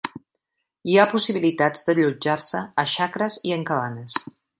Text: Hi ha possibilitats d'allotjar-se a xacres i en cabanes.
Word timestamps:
Hi 0.91 0.95
ha 1.01 1.09
possibilitats 1.11 1.85
d'allotjar-se 1.89 2.61
a 2.85 2.87
xacres 2.95 3.37
i 3.51 3.55
en 3.59 3.67
cabanes. 3.69 4.17